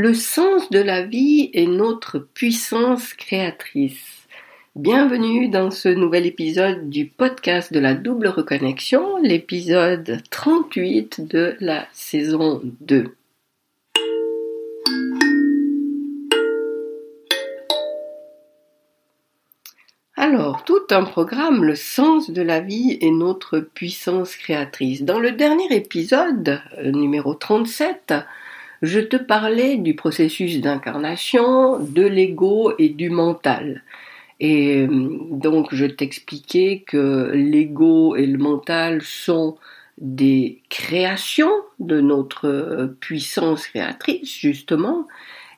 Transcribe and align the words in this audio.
Le 0.00 0.14
sens 0.14 0.70
de 0.70 0.78
la 0.78 1.02
vie 1.02 1.50
est 1.54 1.66
notre 1.66 2.20
puissance 2.20 3.14
créatrice. 3.14 4.28
Bienvenue 4.76 5.48
dans 5.48 5.72
ce 5.72 5.88
nouvel 5.88 6.24
épisode 6.24 6.88
du 6.88 7.06
podcast 7.06 7.72
de 7.72 7.80
la 7.80 7.94
double 7.94 8.28
reconnexion, 8.28 9.16
l'épisode 9.20 10.22
38 10.30 11.26
de 11.26 11.56
la 11.58 11.88
saison 11.92 12.60
2. 12.82 13.16
Alors, 20.14 20.62
tout 20.62 20.86
un 20.90 21.02
programme, 21.02 21.64
le 21.64 21.74
sens 21.74 22.30
de 22.30 22.42
la 22.42 22.60
vie 22.60 22.98
et 23.00 23.10
notre 23.10 23.58
puissance 23.58 24.36
créatrice. 24.36 25.02
Dans 25.02 25.18
le 25.18 25.32
dernier 25.32 25.74
épisode, 25.74 26.60
euh, 26.78 26.92
numéro 26.92 27.34
37, 27.34 28.14
je 28.82 29.00
te 29.00 29.16
parlais 29.16 29.76
du 29.76 29.94
processus 29.94 30.60
d'incarnation, 30.60 31.78
de 31.78 32.02
l'ego 32.02 32.72
et 32.78 32.88
du 32.88 33.10
mental. 33.10 33.82
Et 34.40 34.82
euh, 34.82 35.18
donc 35.30 35.74
je 35.74 35.86
t'expliquais 35.86 36.84
que 36.86 37.32
l'ego 37.34 38.14
et 38.16 38.26
le 38.26 38.38
mental 38.38 39.02
sont 39.02 39.56
des 40.00 40.62
créations 40.68 41.52
de 41.80 42.00
notre 42.00 42.46
euh, 42.46 42.86
puissance 43.00 43.66
créatrice, 43.66 44.38
justement, 44.38 45.08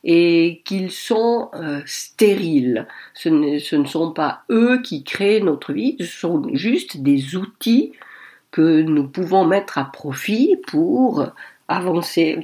et 0.03 0.63
qu'ils 0.65 0.91
sont 0.91 1.51
euh, 1.55 1.83
stériles. 1.85 2.87
Ce 3.13 3.29
ne, 3.29 3.59
ce 3.59 3.77
ne, 3.77 3.85
sont 3.85 4.13
pas 4.13 4.45
eux 4.51 4.81
qui 4.81 5.05
créent 5.05 5.41
notre 5.41 5.75
vie, 5.75 5.97
ce 6.01 6.07
sont 6.07 6.43
juste 6.55 7.03
des 7.03 7.37
outils 7.37 7.93
que 8.51 8.81
nous 8.81 9.07
pouvons 9.07 9.45
mettre 9.45 9.77
à 9.77 9.85
profit 9.85 10.57
pour 10.67 11.27
avancer 11.69 12.41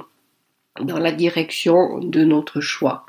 dans 0.81 0.99
la 0.99 1.11
direction 1.11 1.99
de 1.99 2.23
notre 2.23 2.61
choix. 2.61 3.05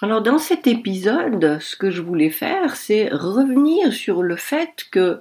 Alors 0.00 0.22
dans 0.22 0.38
cet 0.38 0.66
épisode, 0.66 1.58
ce 1.60 1.76
que 1.76 1.90
je 1.90 2.02
voulais 2.02 2.30
faire, 2.30 2.74
c'est 2.74 3.08
revenir 3.08 3.92
sur 3.92 4.22
le 4.22 4.34
fait 4.34 4.86
que 4.90 5.20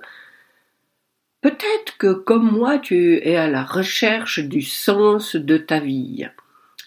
peut-être 1.42 1.97
que 2.00 2.14
comme 2.14 2.52
moi, 2.52 2.80
tu 2.80 3.17
es 3.17 3.36
à 3.36 3.47
la 3.47 3.64
recherche 3.64 4.39
du 4.39 4.62
sens 4.62 5.36
de 5.36 5.58
ta 5.58 5.80
vie. 5.80 6.28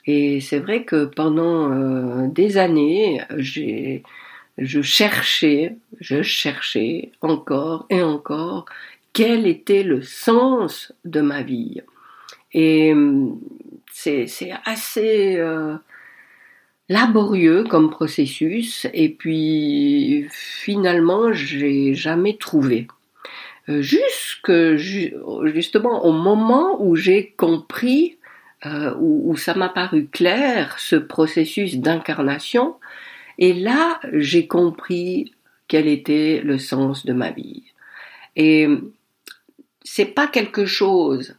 Et 0.06 0.41
c'est 0.41 0.58
vrai 0.58 0.84
que 0.84 1.05
pendant 1.05 1.70
euh, 1.70 2.27
des 2.27 2.58
années, 2.58 3.22
j'ai, 3.36 4.02
je 4.58 4.82
cherchais, 4.82 5.77
je 6.00 6.22
cherchais 6.22 7.12
encore 7.20 7.86
et 7.91 8.02
encore 8.02 8.66
quel 9.12 9.47
était 9.47 9.84
le 9.84 10.02
sens 10.02 10.92
de 11.05 11.20
ma 11.20 11.42
vie. 11.42 11.80
Et 12.55 12.94
c'est, 13.92 14.27
c'est 14.27 14.52
assez 14.64 15.36
euh, 15.36 15.77
laborieux 16.88 17.64
comme 17.64 17.91
processus 17.91 18.86
et 18.92 19.08
puis 19.08 20.27
finalement 20.30 21.32
j'ai 21.32 21.94
jamais 21.94 22.36
trouvé. 22.36 22.88
Euh, 23.69 23.82
jusque 23.82 24.77
justement 24.77 26.05
au 26.05 26.12
moment 26.12 26.82
où 26.82 26.97
j'ai 26.97 27.34
compris 27.36 28.19
euh, 28.66 28.94
où, 28.98 29.30
où, 29.30 29.36
ça 29.36 29.55
m'a 29.55 29.69
paru 29.69 30.06
clair 30.06 30.78
ce 30.78 30.97
processus 30.97 31.77
d'incarnation 31.77 32.77
et 33.38 33.52
là 33.52 34.00
j'ai 34.12 34.47
compris 34.47 35.32
quel 35.69 35.86
était 35.86 36.41
le 36.44 36.58
sens 36.58 37.06
de 37.06 37.12
ma 37.12 37.30
vie. 37.30 37.62
Et 38.36 38.69
c'est 39.82 40.06
pas 40.06 40.27
quelque 40.27 40.66
chose 40.66 41.36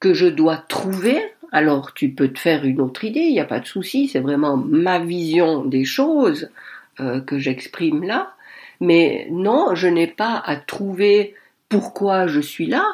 que 0.00 0.14
je 0.14 0.26
dois 0.26 0.56
trouver, 0.56 1.20
alors 1.52 1.94
tu 1.94 2.10
peux 2.10 2.28
te 2.28 2.38
faire 2.38 2.64
une 2.64 2.80
autre 2.80 3.04
idée, 3.04 3.20
il 3.20 3.32
n'y 3.32 3.40
a 3.40 3.44
pas 3.44 3.60
de 3.60 3.66
souci, 3.66 4.08
c'est 4.08 4.20
vraiment 4.20 4.56
ma 4.56 4.98
vision 4.98 5.64
des 5.64 5.84
choses 5.84 6.50
euh, 7.00 7.20
que 7.20 7.38
j'exprime 7.38 8.04
là. 8.04 8.32
Mais 8.80 9.26
non, 9.30 9.74
je 9.74 9.88
n'ai 9.88 10.06
pas 10.06 10.40
à 10.44 10.56
trouver 10.56 11.34
pourquoi 11.68 12.26
je 12.26 12.40
suis 12.40 12.66
là. 12.66 12.84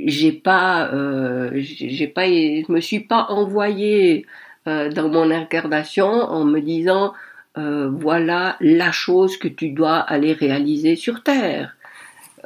J'ai 0.00 0.32
pas, 0.32 0.90
euh, 0.92 1.50
j'ai 1.54 2.06
pas, 2.06 2.26
je 2.26 2.70
me 2.72 2.80
suis 2.80 3.00
pas 3.00 3.26
envoyé 3.28 4.26
euh, 4.68 4.90
dans 4.90 5.08
mon 5.08 5.30
incarnation 5.30 6.08
en 6.08 6.44
me 6.44 6.60
disant 6.60 7.14
euh, 7.56 7.88
voilà 7.90 8.56
la 8.60 8.92
chose 8.92 9.36
que 9.36 9.48
tu 9.48 9.70
dois 9.70 9.96
aller 9.96 10.32
réaliser 10.32 10.94
sur 10.94 11.22
terre 11.22 11.74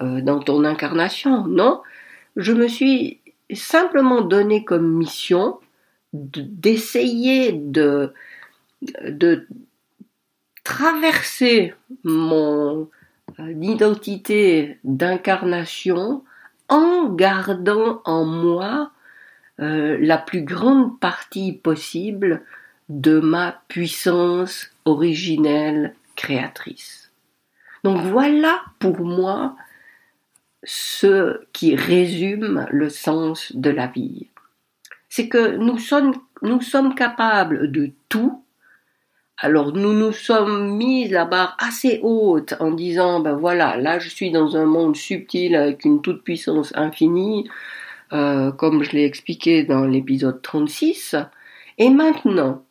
euh, 0.01 0.21
dans 0.21 0.39
ton 0.39 0.65
incarnation. 0.65 1.47
Non, 1.47 1.83
je 2.37 2.53
me 2.53 2.69
suis 2.69 3.19
simplement 3.55 4.21
donné 4.21 4.65
comme 4.65 4.97
mission 4.97 5.59
d'essayer 6.13 7.53
de, 7.53 8.13
traverser 10.65 11.75
mon 12.05 12.89
euh, 13.41 13.53
identité 13.61 14.79
d'incarnation 14.85 16.23
en 16.69 17.09
gardant 17.09 18.01
en 18.05 18.25
moi 18.25 18.93
euh, 19.61 19.99
la 20.01 20.19
plus 20.19 20.43
grande 20.43 21.01
partie 21.01 21.53
possible 21.53 22.43
de 22.89 23.19
ma 23.19 23.61
puissance 23.69 24.71
originelle 24.85 25.95
créatrice. 26.15 27.11
Donc 27.85 27.99
voilà 27.99 28.63
pour 28.79 29.01
moi 29.01 29.57
ce 30.65 31.41
qui 31.53 31.75
résume 31.75 32.67
le 32.71 32.89
sens 32.89 33.55
de 33.55 33.71
la 33.71 33.87
vie. 33.87 34.29
C'est 35.09 35.29
que 35.29 35.57
nous 35.57 35.79
sommes, 35.79 36.95
capables 36.95 37.71
de 37.71 37.91
tout. 38.09 38.43
Alors 39.39 39.73
nous 39.73 39.93
nous 39.93 40.13
sommes 40.13 40.77
mis 40.77 41.09
la 41.09 41.25
barre 41.25 41.57
assez 41.59 42.01
haute 42.03 42.55
en 42.61 42.71
disant, 42.71 43.21
ben 43.21 43.35
voilà, 43.35 43.77
là 43.77 43.99
je 43.99 44.09
suis 44.09 44.31
dans 44.31 44.57
un 44.57 44.67
monde 44.67 44.97
subtil 44.97 45.57
avec 45.57 45.85
une 45.85 46.01
toute 46.01 46.23
puissance 46.23 46.73
infinie, 46.77 47.49
euh, 48.13 48.53
comme 48.53 48.85
je 48.85 48.93
l'ai 48.93 49.05
expliqué 49.05 49.65
dans 49.65 49.85
l'épisode 49.85 50.41
36. 50.43 51.17
Et 51.79 51.91
maintenant, 51.91 52.65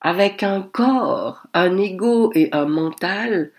avec 0.00 0.42
un 0.42 0.62
corps, 0.62 1.46
un 1.52 1.76
ego 1.76 2.30
et 2.34 2.48
un 2.52 2.66
mental, 2.66 3.50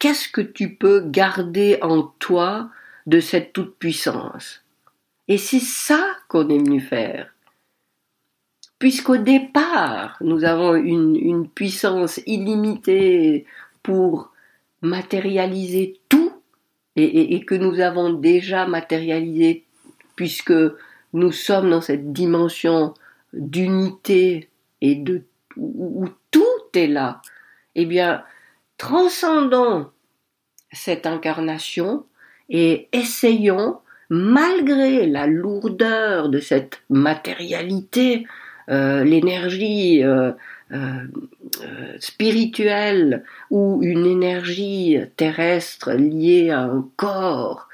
qu'est-ce 0.00 0.28
que 0.28 0.40
tu 0.40 0.74
peux 0.74 1.00
garder 1.06 1.78
en 1.80 2.02
toi 2.18 2.70
de 3.06 3.20
cette 3.20 3.52
toute-puissance. 3.52 4.62
Et 5.28 5.38
c'est 5.38 5.60
ça 5.60 6.04
qu'on 6.28 6.48
est 6.48 6.58
venu 6.58 6.80
faire. 6.80 7.34
Puisqu'au 8.78 9.16
départ, 9.16 10.16
nous 10.20 10.44
avons 10.44 10.74
une, 10.74 11.16
une 11.16 11.48
puissance 11.48 12.20
illimitée 12.26 13.46
pour 13.82 14.32
matérialiser 14.82 16.00
tout, 16.08 16.32
et, 16.96 17.44
que 17.44 17.54
nous 17.54 17.80
avons 17.80 18.12
déjà 18.12 18.66
matérialisé, 18.66 19.64
puisque 20.14 20.54
nous 21.12 21.32
sommes 21.32 21.70
dans 21.70 21.80
cette 21.80 22.12
dimension 22.12 22.94
d'unité 23.32 24.48
et 24.80 24.94
de 24.94 25.24
où, 25.56 26.04
où 26.04 26.08
tout 26.30 26.78
est 26.78 26.86
là, 26.86 27.20
eh 27.74 27.86
bien, 27.86 28.22
transcendons 28.78 29.90
cette 30.72 31.06
incarnation 31.06 32.06
et 32.48 32.88
essayons, 32.92 33.78
malgré 34.10 35.06
la 35.06 35.26
lourdeur 35.26 36.28
de 36.28 36.38
cette 36.40 36.82
matérialité, 36.90 38.26
euh, 38.70 39.04
l'énergie 39.04 40.02
euh, 40.02 40.32
euh, 40.72 41.04
spirituelle 41.98 43.24
ou 43.50 43.80
une 43.82 44.06
énergie 44.06 44.98
terrestre 45.16 45.92
liée 45.92 46.50
à 46.50 46.60
un 46.62 46.88
corps, 46.96 47.68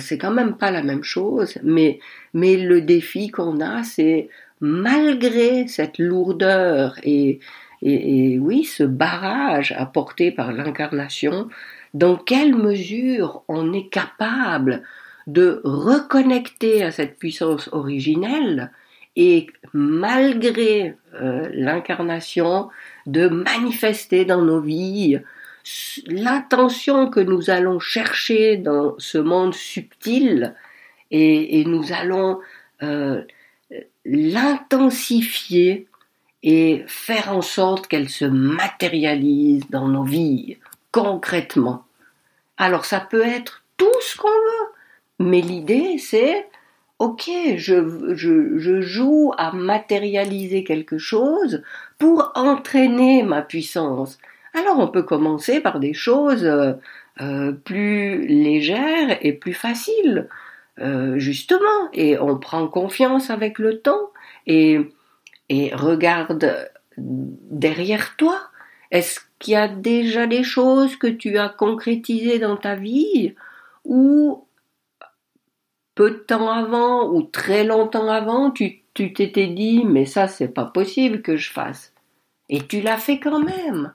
c'est 0.00 0.18
quand 0.18 0.32
même 0.32 0.58
pas 0.58 0.70
la 0.70 0.82
même 0.82 1.02
chose, 1.02 1.56
mais, 1.62 1.98
mais 2.34 2.58
le 2.58 2.82
défi 2.82 3.30
qu'on 3.30 3.58
a, 3.62 3.82
c'est 3.84 4.28
malgré 4.60 5.66
cette 5.66 5.96
lourdeur 5.96 6.96
et, 7.02 7.40
et, 7.80 8.34
et, 8.34 8.38
oui, 8.38 8.64
ce 8.64 8.82
barrage 8.82 9.72
apporté 9.72 10.30
par 10.30 10.52
l'incarnation, 10.52 11.48
dans 11.94 12.16
quelle 12.16 12.54
mesure 12.54 13.42
on 13.48 13.72
est 13.72 13.88
capable 13.88 14.82
de 15.26 15.60
reconnecter 15.64 16.82
à 16.82 16.90
cette 16.90 17.18
puissance 17.18 17.68
originelle 17.72 18.72
et 19.14 19.46
malgré 19.72 20.96
euh, 21.14 21.48
l'incarnation 21.52 22.70
de 23.06 23.28
manifester 23.28 24.24
dans 24.24 24.42
nos 24.42 24.60
vies 24.60 25.18
l'intention 26.06 27.08
que 27.08 27.20
nous 27.20 27.50
allons 27.50 27.78
chercher 27.78 28.56
dans 28.56 28.94
ce 28.98 29.18
monde 29.18 29.54
subtil 29.54 30.54
et, 31.10 31.64
nous 31.66 31.92
allons 31.92 32.40
euh, 32.82 33.22
l'intensifier 34.04 35.86
et 36.42 36.82
faire 36.86 37.30
en 37.30 37.42
sorte 37.42 37.86
qu'elle 37.86 38.08
se 38.08 38.24
matérialise 38.24 39.68
dans 39.70 39.88
nos 39.88 40.04
vies? 40.04 40.56
Concrètement. 40.92 41.84
Alors 42.56 42.84
ça 42.84 43.00
peut 43.00 43.26
être 43.26 43.64
tout 43.76 44.00
ce 44.00 44.16
qu'on 44.16 44.28
veut, 44.28 44.68
mais 45.18 45.40
l'idée 45.40 45.98
c'est, 45.98 46.46
ok, 46.98 47.30
je, 47.56 48.80
joue 48.80 49.32
à 49.38 49.52
matérialiser 49.52 50.62
quelque 50.62 50.98
chose 50.98 51.62
pour 51.98 52.30
entraîner 52.34 53.22
ma 53.22 53.42
puissance. 53.42 54.18
Alors 54.54 54.78
on 54.78 54.88
peut 54.88 55.02
commencer 55.02 55.60
par 55.60 55.80
des 55.80 55.94
choses 55.94 56.44
euh, 56.44 56.74
euh, 57.20 57.52
plus 57.52 58.26
légères 58.26 59.18
et 59.22 59.32
plus 59.32 59.54
faciles, 59.54 60.28
euh, 60.78 61.18
justement, 61.18 61.90
et 61.92 62.18
on 62.18 62.38
prend 62.38 62.68
confiance 62.68 63.30
avec 63.30 63.58
le 63.58 63.80
temps 63.80 64.10
et, 64.46 64.78
et 65.48 65.74
regarde 65.74 66.70
derrière 66.98 68.16
toi. 68.16 68.38
Qu'il 69.42 69.54
y 69.54 69.56
a 69.56 69.68
déjà 69.68 70.26
des 70.26 70.44
choses 70.44 70.96
que 70.96 71.08
tu 71.08 71.36
as 71.36 71.48
concrétisées 71.48 72.38
dans 72.38 72.56
ta 72.56 72.76
vie 72.76 73.34
ou 73.84 74.46
peu 75.94 76.12
de 76.12 76.16
temps 76.16 76.48
avant 76.48 77.10
ou 77.10 77.22
très 77.22 77.64
longtemps 77.64 78.08
avant, 78.08 78.50
tu 78.50 78.82
t'étais 78.94 79.48
dit 79.48 79.84
mais 79.84 80.06
ça 80.06 80.28
c'est 80.28 80.48
pas 80.48 80.64
possible 80.64 81.20
que 81.22 81.36
je 81.36 81.50
fasse. 81.50 81.92
Et 82.48 82.66
tu 82.66 82.80
l'as 82.80 82.98
fait 82.98 83.18
quand 83.18 83.40
même. 83.40 83.92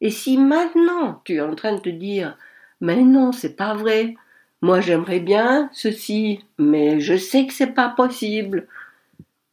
Et 0.00 0.10
si 0.10 0.38
maintenant 0.38 1.20
tu 1.24 1.34
es 1.34 1.40
en 1.40 1.54
train 1.54 1.74
de 1.74 1.80
te 1.80 1.88
dire 1.88 2.38
mais 2.80 3.02
non, 3.02 3.32
c'est 3.32 3.56
pas 3.56 3.74
vrai. 3.74 4.14
Moi 4.60 4.80
j'aimerais 4.80 5.20
bien 5.20 5.70
ceci, 5.72 6.44
mais 6.58 7.00
je 7.00 7.16
sais 7.16 7.46
que 7.46 7.52
c'est 7.52 7.74
pas 7.74 7.88
possible. 7.88 8.68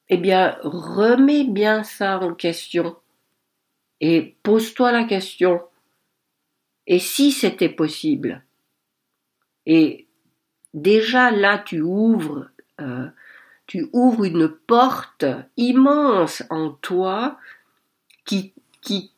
Eh 0.09 0.17
bien, 0.17 0.57
remets 0.63 1.43
bien 1.45 1.83
ça 1.83 2.19
en 2.19 2.33
question. 2.33 2.95
Et 4.01 4.35
pose-toi 4.43 4.91
la 4.91 5.03
question. 5.03 5.61
Et 6.87 6.99
si 6.99 7.31
c'était 7.31 7.69
possible? 7.69 8.43
Et 9.65 10.07
déjà 10.73 11.31
là 11.31 11.57
tu 11.59 11.81
ouvres 11.81 12.49
euh, 12.79 13.07
tu 13.67 13.87
ouvres 13.93 14.25
une 14.25 14.49
porte 14.49 15.25
immense 15.55 16.43
en 16.49 16.71
toi 16.71 17.37
qui, 18.25 18.53
qui 18.81 19.11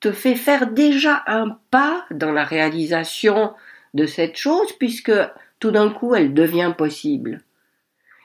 te 0.00 0.10
fait 0.10 0.34
faire 0.34 0.72
déjà 0.72 1.22
un 1.28 1.58
pas 1.70 2.06
dans 2.10 2.32
la 2.32 2.42
réalisation 2.42 3.54
de 3.94 4.06
cette 4.06 4.36
chose 4.36 4.72
puisque 4.80 5.12
tout 5.60 5.70
d'un 5.70 5.90
coup 5.90 6.14
elle 6.16 6.34
devient 6.34 6.74
possible. 6.76 7.42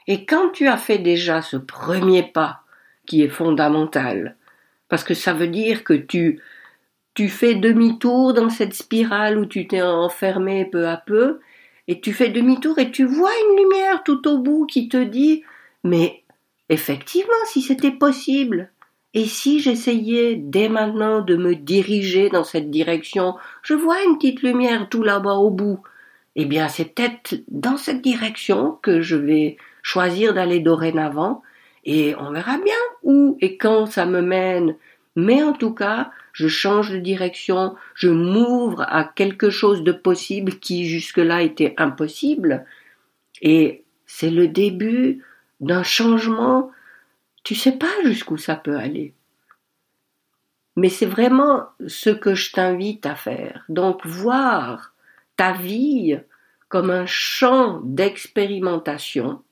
Et 0.08 0.26
quand 0.26 0.50
tu 0.50 0.68
as 0.68 0.78
fait 0.78 0.98
déjà 0.98 1.44
ce 1.44 1.58
premier 1.58 2.24
pas 2.24 2.64
qui 3.06 3.22
est 3.22 3.30
fondamental, 3.30 4.36
parce 4.92 5.06
que 5.06 5.14
ça 5.14 5.34
veut 5.34 5.48
dire 5.48 5.86
que 5.86 5.94
tu 5.94 6.42
tu 7.14 7.30
fais 7.30 7.56
demi-tour 7.56 8.34
dans 8.34 8.50
cette 8.50 8.74
spirale 8.74 9.38
où 9.38 9.46
tu 9.46 9.66
t'es 9.66 9.82
enfermé 9.82 10.66
peu 10.66 10.88
à 10.88 10.98
peu, 10.98 11.40
et 11.88 12.02
tu 12.02 12.14
fais 12.14 12.30
demi-tour 12.30 12.78
et 12.78 12.92
tu 12.92 13.06
vois 13.06 13.32
une 13.32 13.58
lumière 13.58 14.04
tout 14.04 14.28
au 14.28 14.40
bout 14.40 14.66
qui 14.66 14.90
te 14.90 15.02
dit 15.02 15.44
mais 15.86 16.24
effectivement 16.68 17.46
si 17.46 17.62
c'était 17.62 17.92
possible. 17.92 18.70
Et 19.14 19.26
si 19.26 19.62
j'essayais 19.62 20.36
dès 20.36 20.70
maintenant 20.70 21.22
de 21.22 21.36
me 21.38 21.56
diriger 21.56 22.30
dans 22.30 22.44
cette 22.44 22.70
direction 22.70 23.36
je 23.64 23.74
vois 23.74 24.04
une 24.04 24.18
petite 24.18 24.42
lumière 24.42 24.90
tout 24.90 25.04
là-bas 25.04 25.36
au 25.36 25.52
bout. 25.52 25.80
Eh 26.36 26.46
bien 26.46 26.68
c'est 26.68 26.94
peut-être 26.94 27.36
dans 27.48 27.78
cette 27.78 28.02
direction 28.02 28.78
que 28.82 29.00
je 29.00 29.16
vais 29.16 29.56
choisir 29.84 30.34
d'aller 30.34 30.60
dorénavant 30.60 31.44
et 31.86 32.14
on 32.18 32.32
verra 32.32 32.58
bien 32.58 32.76
où 33.04 33.38
et 33.42 33.58
quand 33.58 33.86
ça 33.86 34.06
me 34.06 34.22
mène 34.22 34.76
mais 35.16 35.44
en 35.44 35.54
tout 35.54 35.74
cas 35.74 36.12
je 36.34 36.48
change 36.48 36.92
de 36.92 36.98
direction, 36.98 37.76
je 37.94 38.10
m'ouvre 38.10 38.82
à 38.88 39.04
quelque 39.04 39.50
chose 39.50 39.84
de 39.84 39.92
possible 39.92 40.60
qui 40.60 40.88
jusque-là 40.88 41.42
était 41.42 41.74
impossible. 41.78 42.66
Et 43.42 43.84
c'est 44.06 44.30
le 44.30 44.48
début 44.48 45.24
d'un 45.60 45.84
changement. 45.84 46.72
Tu 47.44 47.56
sais 47.56 47.74
pas 47.74 47.92
jusqu'où 48.06 48.38
ça 48.38 48.56
peut 48.56 48.78
aller. 48.78 49.14
Mais 50.78 50.90
c'est 50.90 51.06
vraiment 51.06 51.68
ce 51.86 52.10
que 52.10 52.34
je 52.34 52.54
t'invite 52.54 53.06
à 53.06 53.16
faire. 53.16 53.66
Donc 53.68 54.06
voir 54.06 54.94
ta 55.36 55.52
vie 55.52 56.18
comme 56.70 56.90
un 56.90 57.06
champ 57.06 57.82
d'expérimentation. 57.84 59.44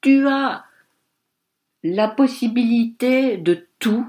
Tu 0.00 0.28
as 0.28 0.64
la 1.82 2.08
possibilité 2.08 3.36
de 3.36 3.66
tout 3.78 4.06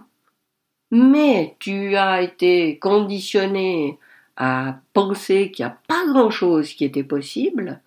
mais 0.91 1.55
tu 1.59 1.95
as 1.95 2.21
été 2.21 2.79
conditionné 2.79 3.99
à 4.37 4.79
penser 4.93 5.51
qu'il 5.51 5.65
n'y 5.65 5.71
a 5.71 5.77
pas 5.87 6.05
grand-chose 6.07 6.73
qui 6.73 6.85
était 6.85 7.03
possible, 7.03 7.81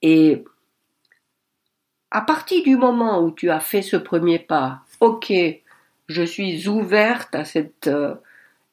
et 0.00 0.44
à 2.10 2.20
partir 2.20 2.62
du 2.62 2.76
moment 2.76 3.22
où 3.22 3.32
tu 3.32 3.50
as 3.50 3.60
fait 3.60 3.82
ce 3.82 3.96
premier 3.96 4.38
pas, 4.38 4.80
ok, 5.00 5.32
je 6.08 6.22
suis 6.22 6.68
ouverte 6.68 7.34
à 7.34 7.44
cette 7.44 7.88
euh, 7.88 8.14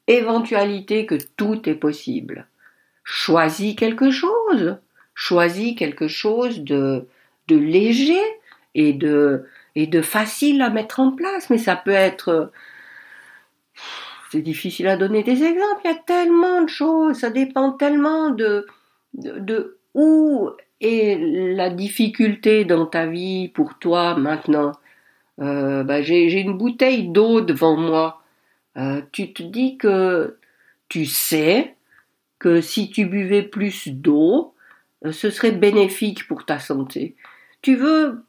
éventualité 0.07 1.05
que 1.05 1.17
tout 1.35 1.67
est 1.67 1.75
possible. 1.75 2.47
Choisis 3.03 3.75
quelque 3.75 4.09
chose, 4.11 4.77
choisis 5.15 5.75
quelque 5.75 6.07
chose 6.07 6.61
de, 6.61 7.07
de 7.47 7.57
léger 7.57 8.21
et 8.73 8.93
de, 8.93 9.45
et 9.75 9.87
de 9.87 10.01
facile 10.01 10.61
à 10.61 10.69
mettre 10.69 10.99
en 10.99 11.11
place, 11.11 11.49
mais 11.49 11.57
ça 11.57 11.75
peut 11.75 11.91
être 11.91 12.51
c'est 14.31 14.41
difficile 14.41 14.87
à 14.87 14.97
donner 14.97 15.23
des 15.23 15.43
exemples. 15.43 15.81
Il 15.85 15.91
y 15.91 15.93
a 15.93 15.95
tellement 16.05 16.61
de 16.61 16.69
choses. 16.69 17.19
Ça 17.19 17.29
dépend 17.29 17.71
tellement 17.71 18.31
de, 18.31 18.65
de, 19.13 19.77
où 19.93 20.49
est 20.81 21.17
la 21.55 21.69
difficulté 21.69 22.65
dans 22.65 22.85
ta 22.85 23.05
vie 23.05 23.49
pour 23.49 23.79
toi 23.79 24.15
maintenant. 24.15 24.73
Euh, 25.41 25.83
bah, 25.83 26.01
j'ai 26.01 26.41
une 26.41 26.57
bouteille 26.57 27.07
d'eau 27.09 27.41
devant 27.41 27.77
moi. 27.77 28.21
Euh, 28.77 29.01
tu 29.11 29.31
te 29.31 29.43
dis 29.43 29.77
que 29.77 30.37
tu 30.89 31.05
sais 31.05 31.75
que 32.39 32.61
si 32.61 32.89
tu 32.89 33.05
buvais 33.05 33.43
plus 33.43 33.87
d'eau, 33.87 34.53
euh, 35.05 35.11
ce 35.11 35.29
serait 35.29 35.51
bénéfique 35.51 36.27
pour 36.27 36.45
ta 36.45 36.59
santé. 36.59 37.15
Tu 37.61 37.75
veux, 37.75 38.23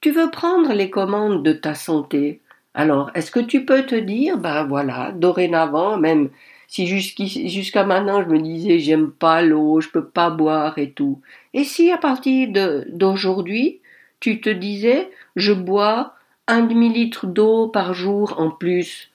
tu 0.00 0.10
veux 0.10 0.30
prendre 0.30 0.72
les 0.72 0.90
commandes 0.90 1.42
de 1.42 1.52
ta 1.52 1.74
santé. 1.74 2.40
Alors, 2.74 3.10
est-ce 3.14 3.30
que 3.30 3.40
tu 3.40 3.64
peux 3.64 3.84
te 3.84 3.94
dire, 3.94 4.38
ben 4.38 4.64
voilà, 4.64 5.12
dorénavant, 5.12 5.98
même 5.98 6.30
si 6.68 6.86
jusqu'à 6.86 7.84
maintenant 7.84 8.22
je 8.22 8.28
me 8.28 8.38
disais 8.40 8.78
j'aime 8.78 9.10
pas 9.10 9.40
l'eau, 9.42 9.80
je 9.80 9.88
peux 9.88 10.04
pas 10.04 10.30
boire 10.30 10.78
et 10.78 10.92
tout. 10.92 11.20
Et 11.54 11.64
si 11.64 11.90
à 11.90 11.96
partir 11.96 12.48
d'aujourd'hui, 12.88 13.80
tu 14.20 14.40
te 14.40 14.50
disais 14.50 15.10
je 15.34 15.52
bois 15.52 16.14
un 16.46 16.62
demi-litre 16.62 17.26
d'eau 17.26 17.68
par 17.68 17.94
jour 17.94 18.34
en 18.38 18.50
plus 18.50 19.10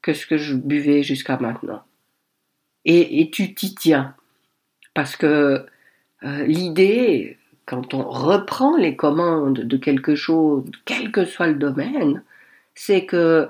que 0.00 0.14
ce 0.14 0.26
que 0.26 0.38
je 0.38 0.54
buvais 0.54 1.02
jusqu'à 1.02 1.36
maintenant. 1.36 1.82
Et, 2.86 3.20
et 3.20 3.30
tu 3.30 3.54
t'y 3.54 3.74
tiens. 3.74 4.14
Parce 4.94 5.16
que 5.16 5.66
euh, 6.22 6.46
l'idée, 6.46 7.35
quand 7.66 7.94
on 7.94 8.02
reprend 8.08 8.76
les 8.76 8.96
commandes 8.96 9.60
de 9.60 9.76
quelque 9.76 10.14
chose, 10.14 10.64
quel 10.84 11.10
que 11.10 11.24
soit 11.24 11.48
le 11.48 11.54
domaine, 11.54 12.22
c'est 12.74 13.04
que 13.04 13.48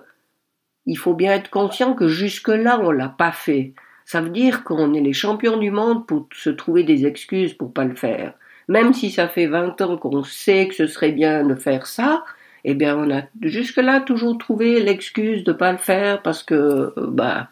il 0.87 0.97
faut 0.97 1.15
bien 1.15 1.33
être 1.33 1.51
conscient 1.51 1.95
que 1.95 2.09
jusque-là, 2.09 2.81
on 2.81 2.91
l'a 2.91 3.09
pas 3.09 3.33
fait. 3.33 3.75
Ça 4.05 4.21
veut 4.21 4.31
dire 4.31 4.63
qu'on 4.63 4.95
est 4.95 5.01
les 5.01 5.13
champions 5.13 5.57
du 5.57 5.73
monde 5.73 6.07
pour 6.07 6.29
se 6.33 6.49
trouver 6.49 6.85
des 6.85 7.07
excuses 7.07 7.55
pour 7.55 7.73
pas 7.73 7.85
le 7.85 7.97
faire. 7.97 8.35
Même 8.69 8.95
si 8.95 9.11
ça 9.11 9.29
fait 9.29 9.47
20 9.47 9.81
ans 9.83 9.97
qu'on 9.97 10.23
sait 10.23 10.69
que 10.69 10.75
ce 10.75 10.87
serait 10.87 11.13
bien 11.13 11.45
de 11.45 11.57
faire 11.57 11.87
ça, 11.87 12.25
eh 12.65 12.75
bien, 12.75 12.97
on 12.97 13.11
a 13.11 13.23
jusque-là 13.43 14.01
toujours 14.01 14.39
trouvé 14.39 14.81
l'excuse 14.81 15.45
de 15.45 15.53
pas 15.53 15.73
le 15.73 15.79
faire 15.79 16.23
parce 16.23 16.43
que, 16.43 16.93
bah, 16.97 17.49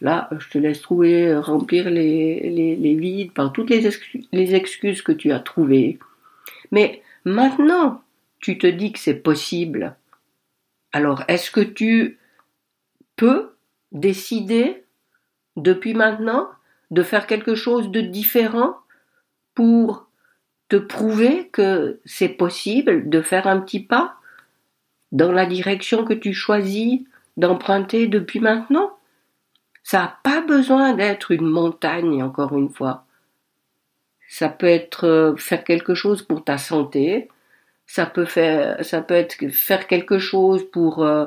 là, 0.00 0.28
je 0.38 0.48
te 0.48 0.58
laisse 0.58 0.80
trouver, 0.80 1.34
remplir 1.36 1.90
les, 1.90 2.50
les, 2.50 2.76
les 2.76 2.94
vides 2.94 3.32
par 3.32 3.52
toutes 3.52 3.70
les, 3.70 3.88
les 4.32 4.54
excuses 4.54 5.02
que 5.02 5.12
tu 5.12 5.32
as 5.32 5.40
trouvées. 5.40 5.98
Mais 6.70 7.02
maintenant, 7.24 8.02
tu 8.40 8.58
te 8.58 8.66
dis 8.66 8.92
que 8.92 8.98
c'est 8.98 9.14
possible. 9.14 9.96
Alors, 10.92 11.24
est-ce 11.28 11.50
que 11.50 11.60
tu 11.60 12.18
peux 13.16 13.50
décider 13.92 14.84
depuis 15.56 15.94
maintenant 15.94 16.48
de 16.90 17.02
faire 17.02 17.26
quelque 17.26 17.54
chose 17.54 17.90
de 17.90 18.00
différent 18.00 18.76
pour 19.54 20.06
te 20.68 20.76
prouver 20.76 21.48
que 21.48 22.00
c'est 22.04 22.28
possible 22.28 23.08
de 23.08 23.20
faire 23.20 23.46
un 23.46 23.60
petit 23.60 23.80
pas 23.80 24.16
dans 25.12 25.32
la 25.32 25.46
direction 25.46 26.04
que 26.04 26.14
tu 26.14 26.32
choisis 26.32 27.00
d'emprunter 27.36 28.06
depuis 28.06 28.40
maintenant? 28.40 28.97
Ça 29.82 29.98
n'a 30.00 30.18
pas 30.22 30.40
besoin 30.42 30.94
d'être 30.94 31.30
une 31.30 31.46
montagne, 31.46 32.22
encore 32.22 32.56
une 32.56 32.70
fois. 32.70 33.04
Ça 34.28 34.48
peut 34.48 34.66
être 34.66 35.06
euh, 35.06 35.36
faire 35.36 35.64
quelque 35.64 35.94
chose 35.94 36.22
pour 36.22 36.44
ta 36.44 36.58
santé, 36.58 37.28
ça 37.86 38.04
peut 38.04 38.26
faire, 38.26 38.84
ça 38.84 39.00
peut 39.00 39.14
être 39.14 39.48
faire 39.50 39.86
quelque 39.86 40.18
chose 40.18 40.70
pour 40.70 41.02
euh, 41.02 41.24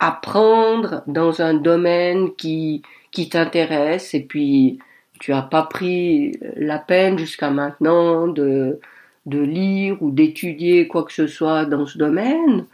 apprendre 0.00 1.04
dans 1.06 1.40
un 1.40 1.54
domaine 1.54 2.34
qui, 2.34 2.82
qui 3.12 3.28
t'intéresse 3.28 4.12
et 4.14 4.24
puis 4.24 4.80
tu 5.20 5.32
as 5.32 5.42
pas 5.42 5.62
pris 5.62 6.38
la 6.56 6.78
peine 6.78 7.18
jusqu'à 7.18 7.50
maintenant 7.50 8.26
de, 8.26 8.80
de 9.26 9.38
lire 9.38 10.02
ou 10.02 10.10
d'étudier 10.10 10.88
quoi 10.88 11.04
que 11.04 11.12
ce 11.12 11.28
soit 11.28 11.66
dans 11.66 11.86
ce 11.86 11.98
domaine. 11.98 12.66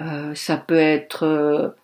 Euh, 0.00 0.34
ça 0.34 0.56
peut 0.56 0.74
être 0.74 1.74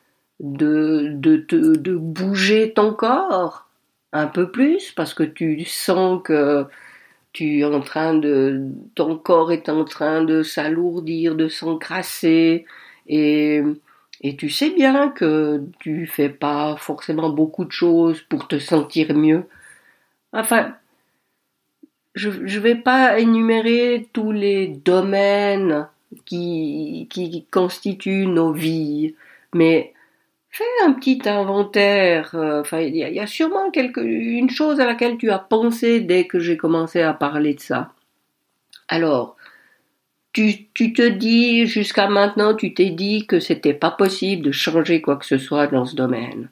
euh, 0.43 1.09
de, 1.15 1.37
de, 1.49 1.77
de, 1.77 1.97
bouger 1.97 2.73
ton 2.73 2.93
corps 2.95 3.69
un 4.13 4.27
peu 4.27 4.51
plus 4.51 4.93
parce 4.93 5.15
que 5.15 5.23
tu 5.23 5.65
sens 5.65 6.21
que 6.25 6.67
tu 7.33 7.61
es 7.61 7.65
en 7.65 7.81
train 7.81 8.15
de, 8.15 8.63
ton 8.95 9.17
corps 9.17 9.53
est 9.53 9.69
en 9.69 9.85
train 9.85 10.23
de 10.25 10.43
s'alourdir, 10.43 11.35
de 11.37 11.49
s'encrasser 11.49 12.67
et, 13.07 13.63
et 14.23 14.37
tu 14.37 14.51
sais 14.51 14.71
bien 14.71 15.11
que 15.11 15.63
tu 15.79 16.07
fais 16.07 16.29
pas 16.29 16.77
forcément 16.77 17.31
beaucoup 17.31 17.65
de 17.65 17.73
choses 17.73 18.23
pour 18.23 18.49
te 18.49 18.59
sentir 18.59 19.15
mieux. 19.15 19.45
Enfin, 20.33 20.75
je 22.15 22.31
ne 22.31 22.61
vais 22.61 22.75
pas 22.75 23.19
énumérer 23.21 24.09
tous 24.13 24.33
les 24.33 24.67
domaines 24.69 25.89
qui, 26.25 27.07
qui 27.11 27.47
constituent 27.51 28.27
nos 28.27 28.53
vies, 28.53 29.15
mais 29.55 29.95
fais 30.53 30.65
un 30.85 30.93
petit 30.93 31.21
inventaire. 31.27 32.35
Euh, 32.35 32.61
enfin, 32.61 32.81
il 32.81 32.95
y, 32.95 33.21
a 33.21 33.27
sûrement 33.27 33.71
quelque, 33.71 34.01
une 34.01 34.51
chose 34.51 34.81
à 34.81 34.87
laquelle 34.87 35.19
tu 35.19 35.31
as 35.31 35.39
pensé 35.39 36.01
dès 36.01 36.27
que 36.27 36.39
j'ai 36.39 36.57
commencé 36.57 37.01
à 37.01 37.15
parler 37.15 37.55
de 37.55 37.61
ça. 37.61 37.93
Alors, 38.89 39.37
tu, 40.33 40.69
tu 40.75 40.93
te 40.93 41.09
dis, 41.09 41.67
jusqu'à 41.67 42.09
maintenant, 42.09 42.55
tu 42.55 42.75
t'es 42.75 42.91
dit 42.91 43.27
que 43.27 43.41
c'était 43.41 43.75
pas 43.75 43.91
possible 43.91 44.43
de 44.43 44.53
changer 44.53 45.01
quoi 45.01 45.17
que 45.17 45.27
ce 45.27 45.39
soit 45.39 45.67
dans 45.67 45.87
ce 45.87 45.97
domaine. 45.97 46.51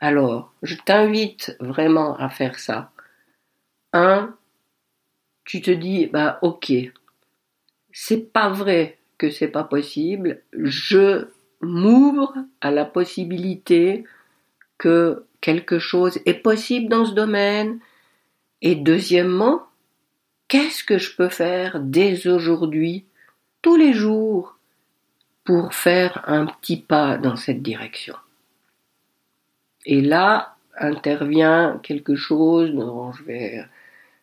Alors, 0.00 0.52
je 0.62 0.76
t'invite 0.76 1.56
vraiment 1.60 2.16
à 2.16 2.28
faire 2.28 2.58
ça. 2.58 2.90
Un, 3.92 4.34
tu 5.44 5.60
te 5.60 5.70
dis, 5.70 6.06
bah 6.06 6.38
ok, 6.42 6.72
c'est 7.92 8.32
pas 8.32 8.48
vrai 8.48 8.98
que 9.18 9.30
c'est 9.30 9.48
pas 9.48 9.64
possible, 9.64 10.42
je 10.52 11.28
m'ouvre 11.64 12.34
à 12.60 12.70
la 12.70 12.84
possibilité 12.84 14.04
que 14.78 15.24
quelque 15.40 15.78
chose 15.78 16.20
est 16.26 16.34
possible 16.34 16.88
dans 16.88 17.04
ce 17.04 17.12
domaine. 17.12 17.78
Et 18.62 18.74
deuxièmement, 18.74 19.62
qu'est-ce 20.48 20.84
que 20.84 20.98
je 20.98 21.14
peux 21.14 21.28
faire 21.28 21.80
dès 21.80 22.26
aujourd'hui, 22.26 23.04
tous 23.62 23.76
les 23.76 23.92
jours, 23.92 24.56
pour 25.44 25.74
faire 25.74 26.22
un 26.26 26.46
petit 26.46 26.78
pas 26.80 27.18
dans 27.18 27.36
cette 27.36 27.62
direction? 27.62 28.16
Et 29.86 30.00
là 30.00 30.56
intervient 30.78 31.78
quelque 31.82 32.16
chose 32.16 32.72
dont 32.72 33.12
je 33.12 33.22
vais 33.24 33.64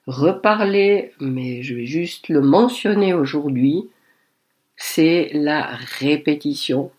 reparler, 0.08 1.14
mais 1.20 1.62
je 1.62 1.76
vais 1.76 1.86
juste 1.86 2.30
le 2.30 2.42
mentionner 2.42 3.14
aujourd'hui, 3.14 3.90
c'est 4.76 5.30
la 5.34 5.68
répétition. 6.00 6.92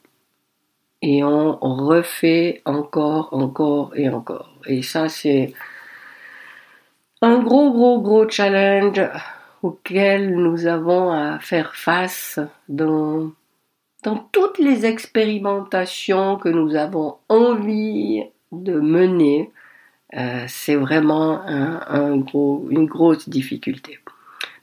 Et 1.03 1.25
on 1.25 1.59
refait 1.61 2.63
encore, 2.65 3.31
encore 3.33 3.93
et 3.97 4.09
encore. 4.09 4.55
Et 4.67 4.83
ça, 4.83 5.09
c'est 5.09 5.53
un 7.21 7.41
gros, 7.41 7.73
gros, 7.73 8.01
gros 8.01 8.29
challenge 8.29 9.01
auquel 9.63 10.35
nous 10.37 10.67
avons 10.67 11.11
à 11.11 11.39
faire 11.41 11.75
face 11.75 12.39
dans, 12.69 13.33
dans 14.05 14.17
toutes 14.33 14.59
les 14.59 14.87
expérimentations 14.87 16.37
que 16.37 16.49
nous 16.49 16.77
avons 16.77 17.17
envie 17.29 18.25
de 18.53 18.79
mener 18.79 19.51
euh, 20.15 20.45
c'est 20.47 20.75
vraiment 20.75 21.41
un, 21.41 22.17
gros, 22.19 22.67
une 22.71 22.87
grosse 22.87 23.29
difficulté. 23.29 23.99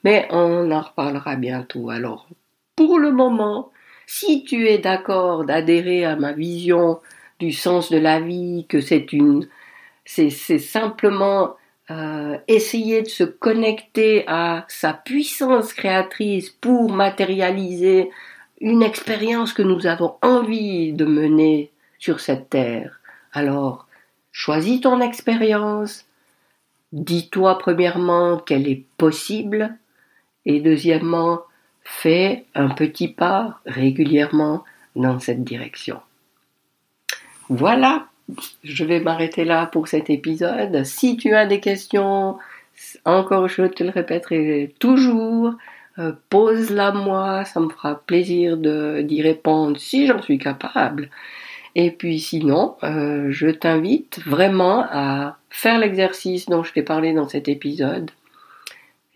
Mais 0.04 0.28
on 0.30 0.72
en 0.72 0.82
reparlera 0.82 1.36
bientôt. 1.36 1.90
Alors, 1.90 2.28
pour 2.76 3.00
le 3.00 3.12
moment, 3.12 3.72
si 4.10 4.44
tu 4.44 4.68
es 4.68 4.78
d'accord 4.78 5.46
d'adhérer 5.46 6.06
à 6.06 6.16
ma 6.16 6.34
vision 6.34 7.00
du 7.40 7.52
sens 7.52 7.92
de 7.92 7.98
la 7.98 8.20
vie, 8.20 8.66
que 8.68 8.82
c'est 8.82 9.14
une, 9.14 9.48
c'est 10.06 10.30
simplement 10.30 11.56
euh, 11.92 12.38
essayer 12.48 13.02
de 13.04 13.08
se 13.08 13.24
connecter 13.24 14.24
à 14.28 14.66
sa 14.68 14.94
puissance 14.94 15.74
créatrice 15.74 16.50
pour 16.50 16.92
matérialiser 16.92 18.10
une 18.60 18.84
expérience 18.84 19.54
que 19.54 19.62
nous 19.62 19.86
avons 19.86 20.16
envie 20.22 20.92
de 20.94 21.06
mener 21.06 21.72
sur 22.00 22.20
cette 22.20 22.50
terre. 22.50 23.00
Alors, 23.32 23.86
Choisis 24.32 24.80
ton 24.80 25.02
expérience. 25.02 26.06
Dis-toi 26.94 27.58
premièrement 27.58 28.38
qu'elle 28.38 28.68
est 28.68 28.86
possible 28.98 29.76
et 30.46 30.62
deuxièmement, 30.62 31.42
fais 31.90 32.46
un 32.56 32.70
petit 32.70 33.08
pas 33.08 33.60
régulièrement 33.66 34.64
dans 34.96 35.20
cette 35.20 35.44
direction. 35.44 36.00
Voilà, 37.50 38.06
je 38.64 38.86
vais 38.86 39.00
m'arrêter 39.00 39.44
là 39.44 39.66
pour 39.66 39.88
cet 39.88 40.10
épisode. 40.10 40.86
Si 40.86 41.18
tu 41.18 41.34
as 41.34 41.48
des 41.48 41.60
questions, 41.60 42.38
encore 43.06 43.48
je 43.48 43.64
te 43.64 43.84
le 43.84 43.90
répéterai 43.90 44.74
toujours, 44.80 45.56
euh, 45.98 46.14
pose-la 46.30 46.92
moi, 46.92 47.44
ça 47.44 47.60
me 47.60 47.70
fera 47.70 47.96
plaisir 47.96 48.56
d'y 48.56 49.22
répondre 49.22 49.78
si 49.80 50.06
j'en 50.06 50.22
suis 50.22 50.38
capable. 50.38 51.10
Et 51.76 51.92
puis 51.92 52.20
sinon, 52.20 52.76
euh, 52.84 53.28
je 53.32 53.48
t'invite 53.48 54.20
vraiment 54.26 54.86
à 54.90 55.38
faire 55.50 55.80
l'exercice 55.80 56.46
dont 56.46 56.64
je 56.64 56.72
t'ai 56.72 56.84
parlé 56.84 57.14
dans 57.14 57.28
cet 57.28 57.50
épisode, 57.50 58.12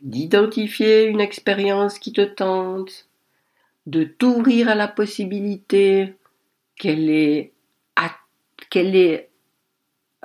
d'identifier 0.03 1.05
une 1.05 1.21
expérience 1.21 1.97
qui 1.97 2.11
te 2.11 2.21
tente, 2.21 3.07
de 3.87 4.03
t'ouvrir 4.03 4.69
à 4.69 4.75
la 4.75 4.87
possibilité 4.87 6.13
qu'elle 6.75 7.09
est, 7.09 7.51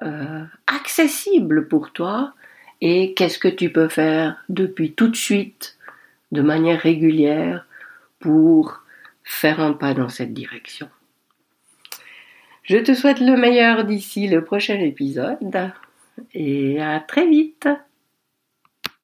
euh, 0.03 0.45
accessible 0.67 1.69
pour 1.69 1.93
toi 1.93 2.35
et 2.81 3.15
qu'est-ce 3.15 3.39
que 3.39 3.49
tu 3.49 3.71
peux 3.71 3.89
faire 3.89 4.43
depuis 4.49 4.93
tout 4.93 5.09
de 5.09 5.17
suite, 5.17 5.77
de 6.33 6.41
manière 6.41 6.81
régulière, 6.81 7.67
pour 8.21 8.83
faire 9.23 9.61
un 9.61 9.73
pas 9.73 9.95
dans 9.95 10.09
cette 10.09 10.33
direction. 10.33 10.89
Je 12.63 12.79
te 12.79 12.95
souhaite 12.95 13.21
le 13.21 13.37
meilleur 13.37 13.85
d'ici 13.85 14.29
le 14.29 14.45
prochain 14.45 14.79
épisode 14.81 15.73
et 16.35 16.81
à 16.81 17.01
très 17.01 17.27
vite 17.27 17.69